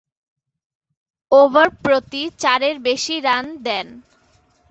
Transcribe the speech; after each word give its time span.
Over 1.31 1.67
প্রতি 1.83 2.23
চারের 2.41 2.75
বেশি 2.87 3.15
রান 3.27 3.45
দেন। 3.65 3.87